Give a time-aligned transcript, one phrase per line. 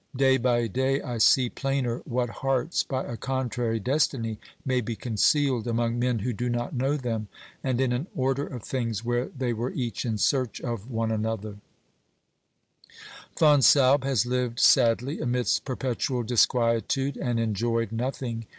[0.15, 5.67] Day by day I see plainer what hearts, by a contrary destiny, may be concealed
[5.67, 7.27] among men who do not know them,
[7.63, 11.57] and in an order of things where they were each in search of one another,
[13.35, 18.45] Fonsalbe has lived sadly amidst perpetual disquietude, and enjoying nothing.